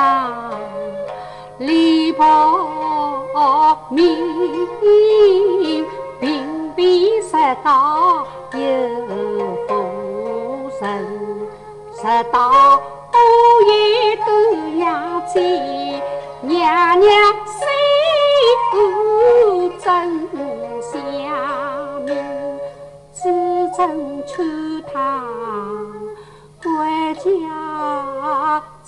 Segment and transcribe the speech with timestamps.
[0.00, 0.50] 身郎
[1.58, 2.24] 离泡
[3.90, 4.16] 面，
[6.18, 8.58] 鬓边拾到有
[9.68, 10.82] 福神，
[11.94, 12.00] 拾
[12.32, 12.38] 到
[13.12, 13.14] 乌
[13.66, 13.70] 叶
[14.24, 14.28] 都
[14.78, 14.82] 养
[15.26, 15.34] 在
[16.40, 17.10] 娘娘
[17.46, 17.58] 心
[19.82, 19.84] 真
[20.80, 20.88] 下
[22.06, 22.08] 命，
[23.12, 23.20] 只
[23.76, 23.78] 争
[24.26, 24.32] 穿
[24.92, 24.94] 他
[26.62, 26.66] 回
[27.16, 27.20] 家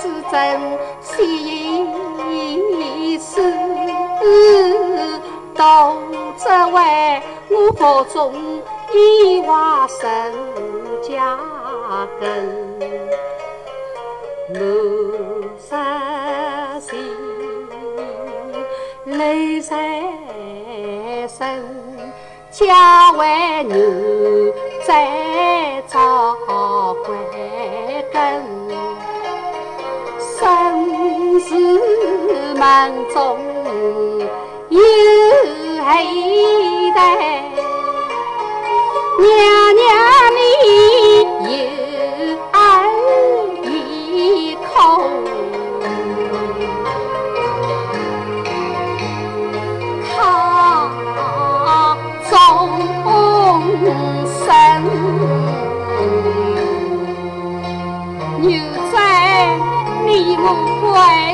[0.00, 0.34] 只真
[1.00, 1.86] 心
[3.18, 3.30] 事，
[5.54, 5.62] 都
[6.36, 8.16] 只为我腹中
[8.92, 10.06] 一娃生
[11.02, 11.38] 家
[12.20, 12.78] 根，
[14.54, 14.56] 我
[15.58, 16.96] 伤心
[19.04, 19.74] 泪在
[21.28, 21.64] 身。
[22.50, 24.54] 家为奴，
[24.86, 26.34] 再找
[27.04, 27.14] 归
[28.10, 28.57] 根。
[32.58, 33.38] 门中
[34.68, 34.80] 有
[35.84, 37.00] 黑带，
[39.20, 39.26] 娘
[39.76, 39.86] 娘
[40.34, 40.38] 你
[41.54, 41.56] 有
[42.52, 42.56] 儿
[43.62, 43.66] 一
[44.56, 44.66] 口。
[60.80, 61.27] 怪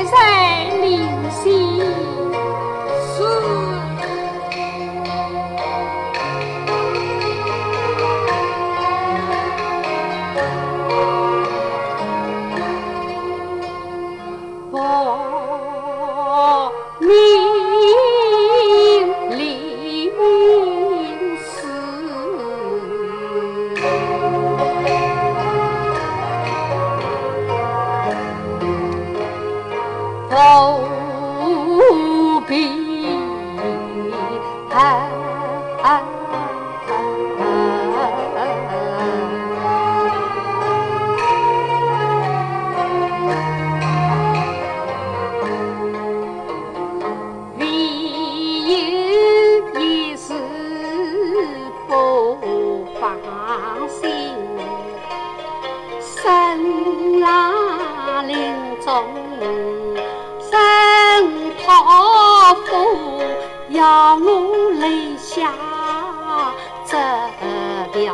[67.95, 68.13] 娘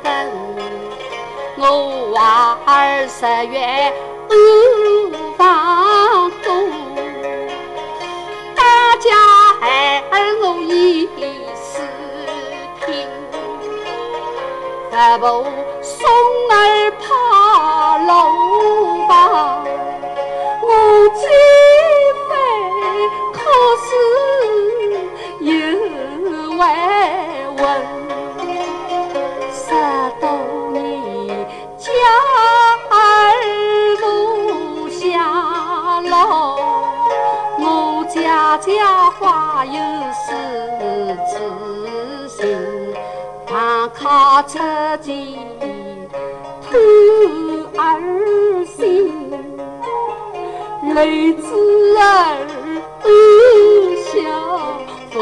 [0.00, 0.30] 根，
[1.56, 3.92] 我娃儿十月
[4.30, 4.32] 五
[5.36, 6.70] 房冬，
[8.54, 8.62] 大
[9.00, 9.10] 家
[9.60, 11.08] 孩儿我一
[11.56, 11.82] 视
[12.86, 13.08] 听，
[14.88, 15.50] 父母
[15.82, 16.06] 送
[16.50, 19.71] 儿怕楼房。
[42.42, 42.58] 自行，
[43.46, 44.58] 堂靠出
[45.00, 45.14] 钱
[46.60, 46.76] 偷
[47.78, 49.30] 儿心，
[50.92, 51.46] 泪子
[51.96, 52.02] 儿
[54.02, 54.10] 笑
[55.12, 55.14] 腹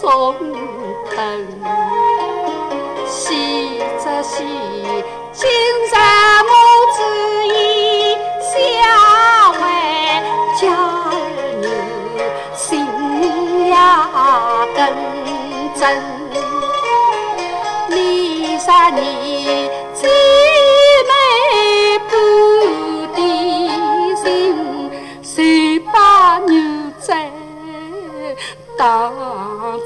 [0.00, 0.02] 中
[1.14, 1.20] 疼，
[3.06, 4.42] 喜则喜，
[5.34, 5.92] 今日
[6.48, 6.52] 母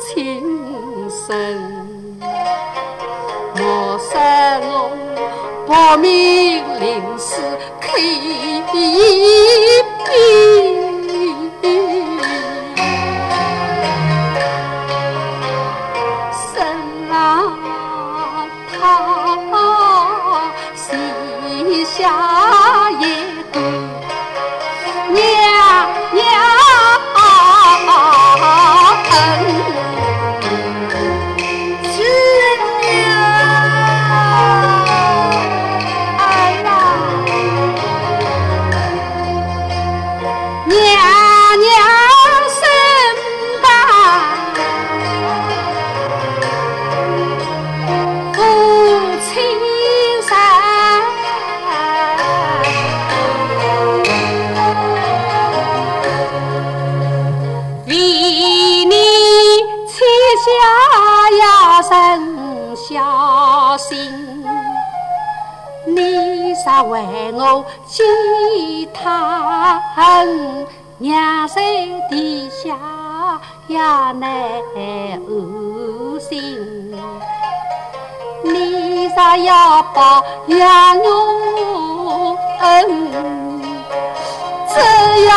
[0.01, 0.43] 情
[1.09, 1.59] 深
[3.57, 4.19] 莫使
[4.61, 4.69] 我
[5.67, 7.41] 薄命临死
[7.81, 7.87] 气
[8.75, 10.58] 一冰
[63.77, 64.45] 心，
[65.85, 69.81] 你是为我祭他
[70.99, 71.63] 娘在
[72.11, 72.77] 地下
[73.67, 74.23] 也难
[74.75, 75.21] 安
[76.21, 76.95] 心。
[78.43, 83.11] 你啥要报养我恩，
[84.69, 84.75] 只
[85.27, 85.33] 要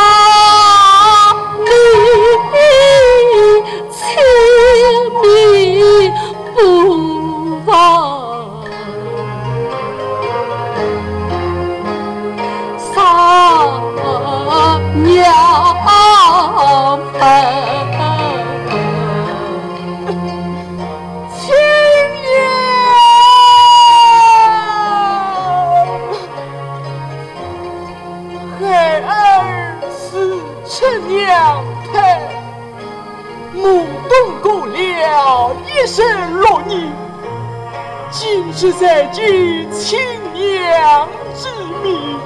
[38.61, 39.97] 今是在举亲
[40.35, 41.49] 娘之
[41.81, 42.19] 命，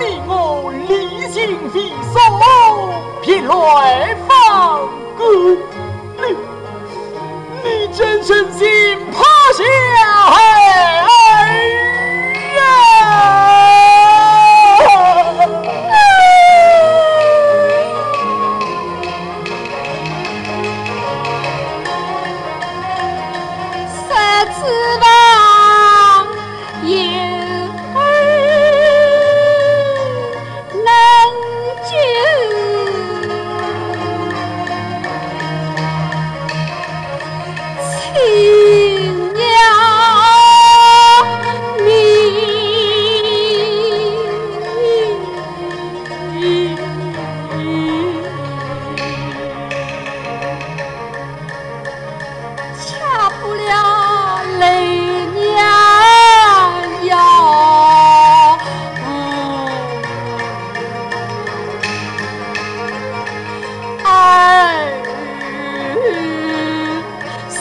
[0.00, 2.18] 你我离心飞送，
[3.22, 4.80] 偏来放
[5.16, 5.56] 歌。
[6.16, 6.22] 你
[7.62, 10.47] 你真诚心怕下。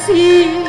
[0.09, 0.66] assim.